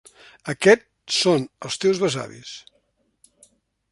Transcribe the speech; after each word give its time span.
Aquest 0.53 0.85
són 1.17 1.45
els 1.69 1.77
teus 1.85 2.01
besavis. 2.05 2.57